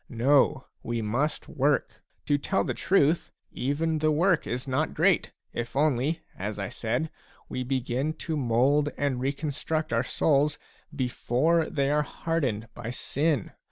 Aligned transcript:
No, 0.09 0.65
we 0.81 1.03
must 1.03 1.47
work. 1.47 2.01
To 2.25 2.39
tell 2.39 2.63
the 2.63 2.73
truth, 2.73 3.31
even 3.51 3.99
the 3.99 4.09
work 4.09 4.47
is 4.47 4.67
not 4.67 4.95
great, 4.95 5.31
if 5.53 5.75
only, 5.75 6.21
as 6.39 6.57
I 6.57 6.69
said, 6.69 7.11
we 7.49 7.61
begin 7.63 8.13
to 8.13 8.35
mould 8.35 8.89
and 8.97 9.19
reconstruct 9.19 9.93
our 9.93 10.01
souls 10.01 10.57
before 10.95 11.69
they 11.69 11.91
are 11.91 12.01
hardened 12.01 12.67
by 12.73 12.89
sin. 12.89 13.51